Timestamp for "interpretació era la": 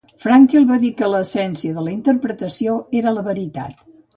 1.99-3.29